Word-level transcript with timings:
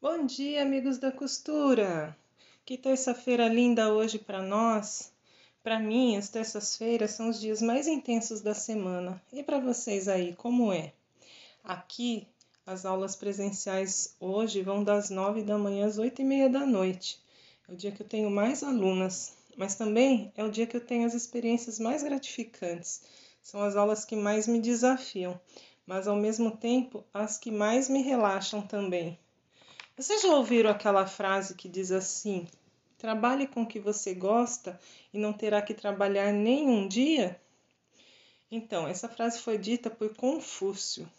Bom 0.00 0.26
dia, 0.26 0.62
amigos 0.62 0.96
da 0.98 1.10
costura! 1.10 2.16
Que 2.64 2.78
terça-feira 2.78 3.48
linda 3.48 3.92
hoje 3.92 4.16
para 4.16 4.40
nós! 4.40 5.12
Para 5.60 5.80
mim, 5.80 6.16
as 6.16 6.28
terças-feiras 6.28 7.10
são 7.10 7.30
os 7.30 7.40
dias 7.40 7.60
mais 7.60 7.88
intensos 7.88 8.40
da 8.40 8.54
semana. 8.54 9.20
E 9.32 9.42
para 9.42 9.58
vocês 9.58 10.06
aí, 10.06 10.36
como 10.36 10.72
é? 10.72 10.92
Aqui, 11.64 12.28
as 12.64 12.86
aulas 12.86 13.16
presenciais 13.16 14.14
hoje 14.20 14.62
vão 14.62 14.84
das 14.84 15.10
nove 15.10 15.42
da 15.42 15.58
manhã 15.58 15.88
às 15.88 15.98
oito 15.98 16.22
e 16.22 16.24
meia 16.24 16.48
da 16.48 16.64
noite. 16.64 17.20
É 17.68 17.72
o 17.72 17.76
dia 17.76 17.90
que 17.90 18.00
eu 18.00 18.06
tenho 18.06 18.30
mais 18.30 18.62
alunas, 18.62 19.34
mas 19.56 19.74
também 19.74 20.32
é 20.36 20.44
o 20.44 20.50
dia 20.50 20.68
que 20.68 20.76
eu 20.76 20.86
tenho 20.86 21.08
as 21.08 21.14
experiências 21.14 21.80
mais 21.80 22.04
gratificantes. 22.04 23.02
São 23.42 23.60
as 23.64 23.74
aulas 23.74 24.04
que 24.04 24.14
mais 24.14 24.46
me 24.46 24.60
desafiam, 24.60 25.40
mas 25.84 26.06
ao 26.06 26.14
mesmo 26.14 26.52
tempo 26.52 27.02
as 27.12 27.36
que 27.36 27.50
mais 27.50 27.88
me 27.88 28.00
relaxam 28.00 28.62
também. 28.62 29.18
Vocês 29.98 30.22
já 30.22 30.28
ouviram 30.28 30.70
aquela 30.70 31.08
frase 31.08 31.56
que 31.56 31.68
diz 31.68 31.90
assim: 31.90 32.46
trabalhe 32.96 33.48
com 33.48 33.62
o 33.62 33.66
que 33.66 33.80
você 33.80 34.14
gosta 34.14 34.78
e 35.12 35.18
não 35.18 35.32
terá 35.32 35.60
que 35.60 35.74
trabalhar 35.74 36.32
nenhum 36.32 36.86
dia? 36.86 37.42
Então, 38.48 38.86
essa 38.86 39.08
frase 39.08 39.40
foi 39.40 39.58
dita 39.58 39.90
por 39.90 40.14
Confúcio, 40.14 41.10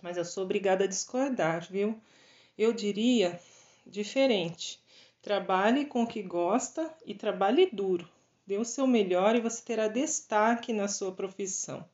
mas 0.00 0.16
eu 0.16 0.24
sou 0.24 0.44
obrigada 0.44 0.84
a 0.84 0.86
discordar, 0.86 1.70
viu? 1.70 2.00
Eu 2.56 2.72
diria 2.72 3.38
diferente. 3.86 4.80
Trabalhe 5.20 5.84
com 5.84 6.04
o 6.04 6.06
que 6.06 6.22
gosta 6.22 6.90
e 7.04 7.14
trabalhe 7.14 7.68
duro. 7.70 8.08
Dê 8.46 8.56
o 8.56 8.64
seu 8.64 8.86
melhor 8.86 9.36
e 9.36 9.42
você 9.42 9.62
terá 9.62 9.88
destaque 9.88 10.72
na 10.72 10.88
sua 10.88 11.12
profissão. 11.12 11.86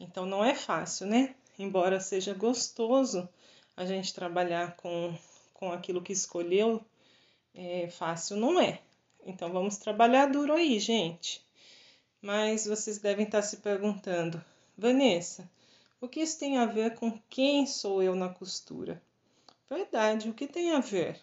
Então 0.00 0.26
não 0.26 0.44
é 0.44 0.52
fácil, 0.52 1.06
né? 1.06 1.36
Embora 1.56 2.00
seja 2.00 2.34
gostoso, 2.34 3.28
a 3.76 3.84
gente 3.84 4.14
trabalhar 4.14 4.76
com, 4.76 5.16
com 5.52 5.72
aquilo 5.72 6.02
que 6.02 6.12
escolheu, 6.12 6.84
é, 7.54 7.88
fácil 7.88 8.36
não 8.36 8.60
é. 8.60 8.80
Então 9.26 9.52
vamos 9.52 9.76
trabalhar 9.78 10.26
duro 10.26 10.52
aí, 10.52 10.78
gente. 10.78 11.44
Mas 12.20 12.66
vocês 12.66 12.98
devem 12.98 13.26
estar 13.26 13.42
se 13.42 13.58
perguntando, 13.58 14.42
Vanessa, 14.76 15.48
o 16.00 16.08
que 16.08 16.20
isso 16.20 16.38
tem 16.38 16.58
a 16.58 16.66
ver 16.66 16.94
com 16.94 17.18
quem 17.28 17.66
sou 17.66 18.02
eu 18.02 18.14
na 18.14 18.28
costura? 18.28 19.00
Verdade, 19.68 20.28
o 20.28 20.34
que 20.34 20.46
tem 20.46 20.72
a 20.72 20.80
ver? 20.80 21.20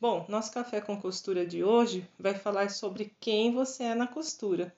Bom, 0.00 0.26
nosso 0.28 0.52
café 0.52 0.80
com 0.80 1.00
costura 1.00 1.46
de 1.46 1.64
hoje 1.64 2.06
vai 2.18 2.34
falar 2.34 2.70
sobre 2.70 3.14
quem 3.18 3.52
você 3.52 3.84
é 3.84 3.94
na 3.94 4.06
costura. 4.06 4.74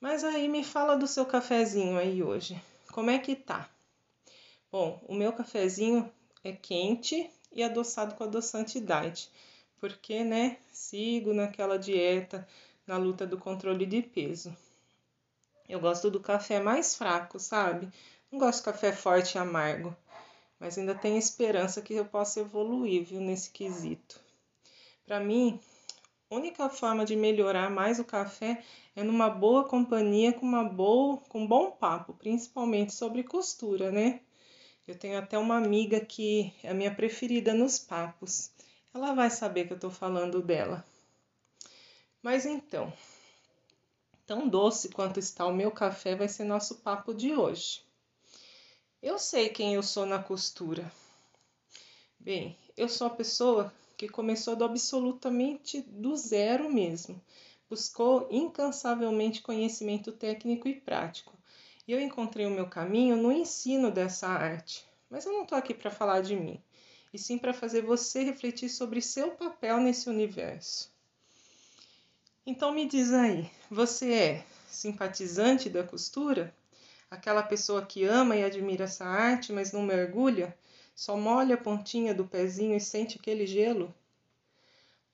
Mas 0.00 0.24
aí 0.24 0.48
me 0.48 0.64
fala 0.64 0.96
do 0.96 1.06
seu 1.06 1.26
cafezinho 1.26 1.98
aí 1.98 2.22
hoje. 2.22 2.60
Como 2.90 3.10
é 3.10 3.18
que 3.18 3.36
tá? 3.36 3.68
Bom, 4.72 4.98
o 5.06 5.14
meu 5.14 5.34
cafezinho 5.34 6.10
é 6.42 6.50
quente 6.50 7.30
e 7.52 7.62
adoçado 7.62 8.14
com 8.14 8.24
adoçante 8.24 8.80
diet, 8.80 9.30
porque, 9.78 10.24
né, 10.24 10.56
sigo 10.72 11.34
naquela 11.34 11.78
dieta 11.78 12.48
na 12.86 12.96
luta 12.96 13.26
do 13.26 13.36
controle 13.36 13.84
de 13.84 14.00
peso. 14.00 14.56
Eu 15.68 15.78
gosto 15.78 16.10
do 16.10 16.18
café 16.18 16.58
mais 16.58 16.94
fraco, 16.94 17.38
sabe? 17.38 17.86
Não 18.30 18.38
gosto 18.38 18.60
de 18.60 18.64
café 18.64 18.92
forte 18.92 19.34
e 19.34 19.38
amargo, 19.38 19.94
mas 20.58 20.78
ainda 20.78 20.94
tenho 20.94 21.18
esperança 21.18 21.82
que 21.82 21.92
eu 21.92 22.06
possa 22.06 22.40
evoluir, 22.40 23.04
viu, 23.04 23.20
nesse 23.20 23.50
quesito. 23.50 24.18
Para 25.04 25.20
mim, 25.20 25.60
a 26.30 26.34
única 26.34 26.70
forma 26.70 27.04
de 27.04 27.14
melhorar 27.14 27.68
mais 27.68 28.00
o 28.00 28.06
café 28.06 28.64
é 28.96 29.04
numa 29.04 29.28
boa 29.28 29.68
companhia 29.68 30.32
com 30.32 30.46
uma 30.46 30.64
boa, 30.64 31.18
com 31.28 31.42
um 31.42 31.46
bom 31.46 31.72
papo, 31.72 32.14
principalmente 32.14 32.94
sobre 32.94 33.22
costura, 33.22 33.92
né? 33.92 34.22
Eu 34.84 34.98
tenho 34.98 35.16
até 35.16 35.38
uma 35.38 35.56
amiga 35.56 36.04
que 36.04 36.52
é 36.60 36.70
a 36.70 36.74
minha 36.74 36.92
preferida 36.92 37.54
nos 37.54 37.78
papos. 37.78 38.50
Ela 38.92 39.14
vai 39.14 39.30
saber 39.30 39.66
que 39.66 39.72
eu 39.72 39.76
estou 39.76 39.90
falando 39.90 40.42
dela. 40.42 40.84
Mas 42.20 42.44
então, 42.44 42.92
tão 44.26 44.48
doce 44.48 44.88
quanto 44.88 45.20
está 45.20 45.46
o 45.46 45.54
meu 45.54 45.70
café 45.70 46.16
vai 46.16 46.28
ser 46.28 46.42
nosso 46.44 46.78
papo 46.78 47.14
de 47.14 47.32
hoje. 47.32 47.84
Eu 49.00 49.20
sei 49.20 49.48
quem 49.50 49.74
eu 49.74 49.84
sou 49.84 50.04
na 50.04 50.20
costura. 50.20 50.90
Bem, 52.18 52.58
eu 52.76 52.88
sou 52.88 53.06
a 53.06 53.10
pessoa 53.10 53.72
que 53.96 54.08
começou 54.08 54.56
do 54.56 54.64
absolutamente 54.64 55.80
do 55.80 56.16
zero 56.16 56.68
mesmo. 56.68 57.22
Buscou 57.70 58.26
incansavelmente 58.32 59.42
conhecimento 59.42 60.10
técnico 60.10 60.66
e 60.66 60.80
prático 60.80 61.32
eu 61.92 62.00
encontrei 62.00 62.46
o 62.46 62.50
meu 62.50 62.66
caminho 62.66 63.16
no 63.16 63.30
ensino 63.30 63.90
dessa 63.90 64.28
arte. 64.28 64.84
Mas 65.10 65.26
eu 65.26 65.32
não 65.32 65.42
estou 65.42 65.58
aqui 65.58 65.74
para 65.74 65.90
falar 65.90 66.22
de 66.22 66.34
mim, 66.34 66.62
e 67.12 67.18
sim 67.18 67.36
para 67.36 67.52
fazer 67.52 67.82
você 67.82 68.22
refletir 68.22 68.68
sobre 68.68 69.02
seu 69.02 69.32
papel 69.32 69.78
nesse 69.78 70.08
universo. 70.08 70.90
Então 72.46 72.72
me 72.72 72.86
diz 72.86 73.12
aí, 73.12 73.50
você 73.70 74.12
é 74.12 74.44
simpatizante 74.68 75.68
da 75.68 75.84
costura? 75.84 76.54
Aquela 77.10 77.42
pessoa 77.42 77.84
que 77.84 78.04
ama 78.04 78.34
e 78.36 78.42
admira 78.42 78.84
essa 78.84 79.04
arte, 79.04 79.52
mas 79.52 79.70
não 79.70 79.82
mergulha? 79.82 80.56
Só 80.94 81.16
molha 81.16 81.56
a 81.56 81.58
pontinha 81.58 82.14
do 82.14 82.26
pezinho 82.26 82.74
e 82.74 82.80
sente 82.80 83.18
aquele 83.18 83.46
gelo? 83.46 83.94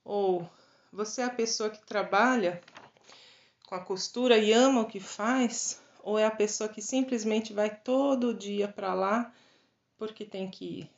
Ou 0.04 0.48
você 0.92 1.22
é 1.22 1.24
a 1.24 1.30
pessoa 1.30 1.70
que 1.70 1.84
trabalha 1.84 2.62
com 3.66 3.74
a 3.74 3.80
costura 3.80 4.38
e 4.38 4.52
ama 4.52 4.82
o 4.82 4.86
que 4.86 5.00
faz, 5.00 5.82
ou 6.08 6.18
é 6.18 6.24
a 6.24 6.30
pessoa 6.30 6.70
que 6.70 6.80
simplesmente 6.80 7.52
vai 7.52 7.68
todo 7.68 8.32
dia 8.32 8.66
para 8.66 8.94
lá 8.94 9.30
porque 9.98 10.24
tem 10.24 10.50
que 10.50 10.64
ir? 10.64 10.90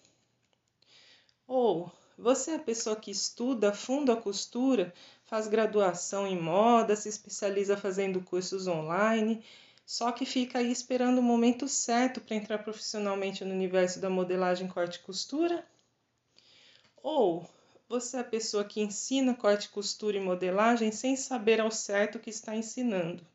Ou 1.49 1.91
você 2.17 2.53
é 2.53 2.55
a 2.55 2.61
pessoa 2.61 2.95
que 2.95 3.11
estuda 3.11 3.73
fundo 3.73 4.13
a 4.13 4.17
costura, 4.17 4.95
faz 5.25 5.49
graduação 5.49 6.29
em 6.29 6.41
moda, 6.41 6.95
se 6.95 7.09
especializa 7.09 7.77
fazendo 7.77 8.21
cursos 8.21 8.69
online, 8.69 9.43
só 9.85 10.13
que 10.13 10.25
fica 10.25 10.61
aí 10.61 10.71
esperando 10.71 11.19
o 11.19 11.23
momento 11.23 11.67
certo 11.67 12.21
para 12.21 12.37
entrar 12.37 12.59
profissionalmente 12.59 13.45
no 13.45 13.53
universo 13.53 13.99
da 13.99 14.09
modelagem 14.09 14.69
corte 14.69 14.99
e 14.99 15.03
costura? 15.03 15.67
Ou 17.03 17.51
você 17.89 18.19
é 18.19 18.21
a 18.21 18.25
pessoa 18.25 18.63
que 18.63 18.81
ensina 18.81 19.35
corte, 19.35 19.71
costura 19.71 20.19
e 20.19 20.21
modelagem 20.21 20.93
sem 20.93 21.17
saber 21.17 21.61
ao 21.61 21.73
certo 21.73 22.15
o 22.15 22.21
que 22.21 22.31
está 22.31 22.55
ensinando? 22.55 23.27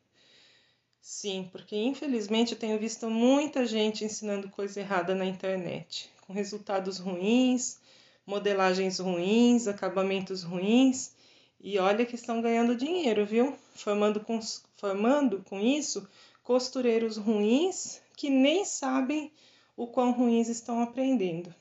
Sim, 1.08 1.48
porque 1.52 1.76
infelizmente 1.76 2.52
eu 2.52 2.58
tenho 2.58 2.80
visto 2.80 3.08
muita 3.08 3.64
gente 3.64 4.04
ensinando 4.04 4.50
coisa 4.50 4.80
errada 4.80 5.14
na 5.14 5.24
internet, 5.24 6.10
com 6.26 6.32
resultados 6.32 6.98
ruins, 6.98 7.78
modelagens 8.26 8.98
ruins, 8.98 9.68
acabamentos 9.68 10.42
ruins, 10.42 11.14
e 11.60 11.78
olha 11.78 12.04
que 12.04 12.16
estão 12.16 12.42
ganhando 12.42 12.74
dinheiro, 12.74 13.24
viu? 13.24 13.56
Formando 13.76 14.18
com, 14.18 14.40
formando 14.76 15.44
com 15.44 15.60
isso 15.60 16.08
costureiros 16.42 17.16
ruins 17.16 18.02
que 18.16 18.28
nem 18.28 18.64
sabem 18.64 19.30
o 19.76 19.86
quão 19.86 20.10
ruins 20.10 20.48
estão 20.48 20.82
aprendendo. 20.82 21.54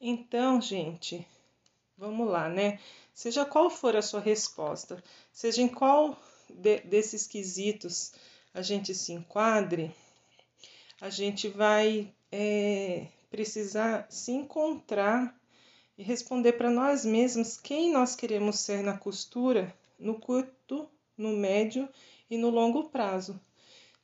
Então, 0.00 0.60
gente, 0.60 1.26
vamos 1.98 2.28
lá, 2.28 2.48
né? 2.48 2.78
Seja 3.12 3.44
qual 3.44 3.68
for 3.68 3.96
a 3.96 4.02
sua 4.02 4.20
resposta, 4.20 5.02
seja 5.32 5.62
em 5.62 5.68
qual 5.68 6.16
de, 6.48 6.80
desses 6.80 7.26
quesitos 7.26 8.12
a 8.54 8.62
gente 8.62 8.94
se 8.94 9.12
enquadre, 9.12 9.94
a 11.00 11.10
gente 11.10 11.48
vai 11.48 12.12
é, 12.32 13.06
precisar 13.30 14.06
se 14.10 14.32
encontrar 14.32 15.38
e 15.98 16.02
responder 16.02 16.54
para 16.54 16.70
nós 16.70 17.04
mesmos 17.04 17.56
quem 17.56 17.92
nós 17.92 18.14
queremos 18.14 18.58
ser 18.58 18.82
na 18.82 18.96
costura 18.96 19.74
no 19.98 20.18
curto, 20.18 20.88
no 21.16 21.30
médio 21.30 21.88
e 22.30 22.36
no 22.36 22.50
longo 22.50 22.90
prazo, 22.90 23.40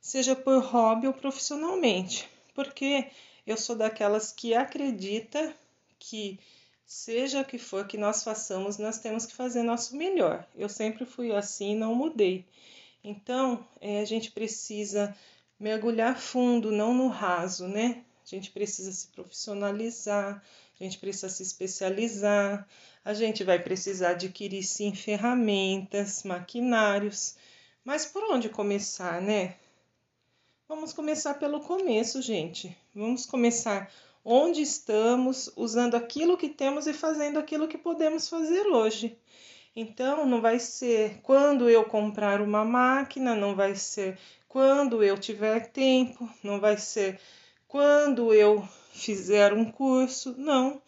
seja 0.01 0.35
por 0.35 0.63
hobby 0.63 1.07
ou 1.07 1.13
profissionalmente, 1.13 2.27
porque 2.53 3.07
eu 3.45 3.57
sou 3.57 3.75
daquelas 3.75 4.31
que 4.31 4.53
acredita 4.53 5.55
que 5.99 6.39
Seja 6.95 7.41
o 7.41 7.45
que 7.45 7.57
for 7.57 7.87
que 7.87 7.97
nós 7.97 8.23
façamos, 8.23 8.77
nós 8.77 8.99
temos 8.99 9.25
que 9.25 9.33
fazer 9.33 9.63
nosso 9.63 9.97
melhor. 9.97 10.47
Eu 10.55 10.69
sempre 10.69 11.07
fui 11.07 11.31
assim, 11.31 11.75
não 11.75 11.95
mudei. 11.95 12.45
Então, 13.03 13.67
é, 13.81 13.99
a 13.99 14.05
gente 14.05 14.31
precisa 14.31 15.13
mergulhar 15.59 16.15
fundo, 16.15 16.71
não 16.71 16.93
no 16.93 17.07
raso, 17.07 17.67
né? 17.67 18.03
A 18.23 18.29
gente 18.29 18.51
precisa 18.51 18.91
se 18.91 19.07
profissionalizar, 19.07 20.43
a 20.79 20.83
gente 20.83 20.99
precisa 20.99 21.29
se 21.29 21.41
especializar, 21.41 22.67
a 23.03 23.13
gente 23.15 23.43
vai 23.43 23.57
precisar 23.57 24.11
adquirir 24.11 24.61
sim 24.61 24.93
ferramentas, 24.93 26.21
maquinários. 26.21 27.35
Mas 27.83 28.05
por 28.05 28.23
onde 28.25 28.49
começar, 28.49 29.19
né? 29.19 29.55
Vamos 30.67 30.93
começar 30.93 31.33
pelo 31.33 31.59
começo, 31.59 32.21
gente. 32.21 32.77
Vamos 32.93 33.25
começar 33.25 33.91
onde 34.23 34.61
estamos, 34.61 35.51
usando 35.55 35.95
aquilo 35.95 36.37
que 36.37 36.49
temos 36.49 36.87
e 36.87 36.93
fazendo 36.93 37.37
aquilo 37.39 37.67
que 37.67 37.77
podemos 37.77 38.29
fazer 38.29 38.67
hoje. 38.67 39.17
Então, 39.75 40.25
não 40.25 40.39
vai 40.39 40.59
ser 40.59 41.19
quando 41.23 41.69
eu 41.69 41.83
comprar 41.85 42.41
uma 42.41 42.63
máquina, 42.63 43.35
não 43.35 43.55
vai 43.55 43.75
ser 43.75 44.17
quando 44.47 45.03
eu 45.03 45.17
tiver 45.17 45.71
tempo, 45.71 46.29
não 46.43 46.59
vai 46.59 46.77
ser 46.77 47.19
quando 47.67 48.33
eu 48.33 48.63
fizeram 48.91 49.57
um 49.57 49.71
curso. 49.71 50.35
Não. 50.37 50.81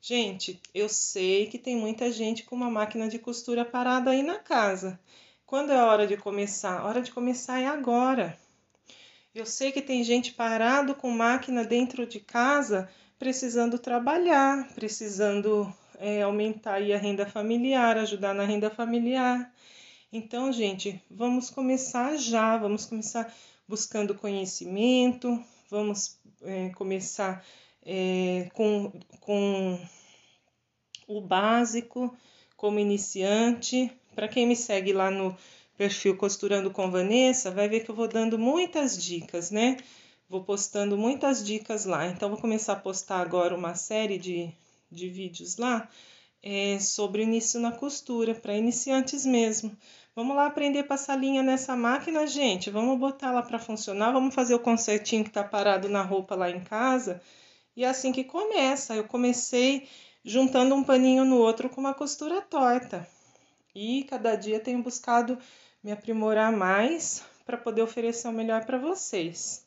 Gente, 0.00 0.60
eu 0.72 0.88
sei 0.88 1.48
que 1.48 1.58
tem 1.58 1.76
muita 1.76 2.12
gente 2.12 2.44
com 2.44 2.54
uma 2.54 2.70
máquina 2.70 3.08
de 3.08 3.18
costura 3.18 3.64
parada 3.64 4.12
aí 4.12 4.22
na 4.22 4.38
casa. 4.38 4.98
Quando 5.44 5.72
é 5.72 5.76
a 5.76 5.86
hora 5.86 6.06
de 6.06 6.16
começar? 6.16 6.78
A 6.78 6.84
hora 6.84 7.02
de 7.02 7.10
começar 7.10 7.58
é 7.58 7.66
agora. 7.66 8.38
Eu 9.34 9.44
sei 9.44 9.70
que 9.70 9.82
tem 9.82 10.02
gente 10.02 10.32
parado 10.32 10.94
com 10.94 11.10
máquina 11.10 11.64
dentro 11.64 12.06
de 12.06 12.18
casa, 12.18 12.88
precisando 13.18 13.78
trabalhar, 13.78 14.68
precisando 14.74 15.72
é, 15.98 16.22
aumentar 16.22 16.76
a 16.82 16.98
renda 16.98 17.26
familiar, 17.26 17.98
ajudar 17.98 18.34
na 18.34 18.44
renda 18.44 18.70
familiar. 18.70 19.52
Então, 20.12 20.52
gente, 20.52 21.00
vamos 21.10 21.50
começar 21.50 22.16
já, 22.16 22.56
vamos 22.56 22.86
começar 22.86 23.32
buscando 23.68 24.14
conhecimento, 24.14 25.42
vamos 25.70 26.18
é, 26.42 26.70
começar 26.70 27.44
é, 27.84 28.48
com, 28.54 28.90
com 29.20 29.78
o 31.06 31.20
básico 31.20 32.16
como 32.56 32.78
iniciante. 32.78 33.92
Para 34.14 34.28
quem 34.28 34.46
me 34.46 34.56
segue 34.56 34.92
lá 34.92 35.10
no 35.10 35.36
perfil 35.78 36.16
Costurando 36.16 36.72
com 36.72 36.90
Vanessa, 36.90 37.52
vai 37.52 37.68
ver 37.68 37.84
que 37.84 37.90
eu 37.90 37.94
vou 37.94 38.08
dando 38.08 38.36
muitas 38.36 39.00
dicas, 39.00 39.52
né? 39.52 39.76
Vou 40.28 40.42
postando 40.42 40.98
muitas 40.98 41.42
dicas 41.42 41.84
lá. 41.84 42.08
Então, 42.08 42.28
vou 42.28 42.38
começar 42.38 42.72
a 42.72 42.76
postar 42.76 43.20
agora 43.20 43.54
uma 43.54 43.76
série 43.76 44.18
de, 44.18 44.52
de 44.90 45.08
vídeos 45.08 45.56
lá 45.56 45.88
é, 46.42 46.80
sobre 46.80 47.22
início 47.22 47.60
na 47.60 47.70
costura, 47.70 48.34
para 48.34 48.56
iniciantes 48.56 49.24
mesmo. 49.24 49.74
Vamos 50.16 50.34
lá 50.34 50.46
aprender 50.46 50.80
a 50.80 50.84
passar 50.84 51.14
linha 51.16 51.44
nessa 51.44 51.76
máquina, 51.76 52.26
gente. 52.26 52.70
Vamos 52.70 52.98
botar 52.98 53.28
ela 53.28 53.42
para 53.42 53.60
funcionar, 53.60 54.12
vamos 54.12 54.34
fazer 54.34 54.56
o 54.56 54.58
consertinho 54.58 55.22
que 55.22 55.30
está 55.30 55.44
parado 55.44 55.88
na 55.88 56.02
roupa 56.02 56.34
lá 56.34 56.50
em 56.50 56.60
casa. 56.60 57.22
E 57.76 57.84
é 57.84 57.88
assim 57.88 58.10
que 58.10 58.24
começa. 58.24 58.96
Eu 58.96 59.04
comecei 59.04 59.88
juntando 60.24 60.74
um 60.74 60.82
paninho 60.82 61.24
no 61.24 61.36
outro 61.36 61.70
com 61.70 61.80
uma 61.80 61.94
costura 61.94 62.42
torta. 62.42 63.08
E 63.72 64.02
cada 64.10 64.34
dia 64.34 64.58
tenho 64.58 64.82
buscado 64.82 65.38
me 65.88 65.92
aprimorar 65.92 66.52
mais 66.52 67.24
para 67.46 67.56
poder 67.56 67.80
oferecer 67.80 68.28
o 68.28 68.32
melhor 68.32 68.66
para 68.66 68.76
vocês. 68.76 69.66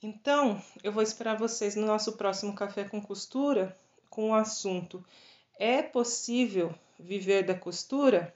Então, 0.00 0.62
eu 0.80 0.92
vou 0.92 1.02
esperar 1.02 1.36
vocês 1.36 1.74
no 1.74 1.84
nosso 1.84 2.12
próximo 2.12 2.54
Café 2.54 2.84
com 2.84 3.02
Costura 3.02 3.76
com 4.08 4.30
o 4.30 4.34
assunto 4.34 5.04
é 5.58 5.82
possível 5.82 6.72
viver 7.00 7.42
da 7.44 7.54
costura? 7.54 8.32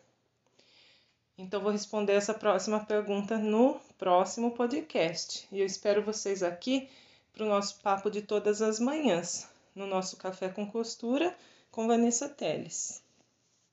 Então, 1.37 1.61
vou 1.61 1.71
responder 1.71 2.15
essa 2.15 2.35
próxima 2.35 2.85
pergunta 2.85 3.39
no 3.39 3.79
próximo 3.97 4.51
podcast. 4.51 5.47
E 5.53 5.61
eu 5.61 5.67
espero 5.67 6.03
vocês 6.03 6.43
aqui 6.43 6.89
para 7.33 7.45
o 7.45 7.49
nosso 7.49 7.81
papo 7.81 8.11
de 8.11 8.23
todas 8.23 8.61
as 8.61 8.81
manhãs, 8.81 9.49
no 9.73 9.87
nosso 9.87 10.17
Café 10.17 10.49
com 10.49 10.69
Costura 10.69 11.33
com 11.71 11.87
Vanessa 11.87 12.29
Teles. 12.29 13.07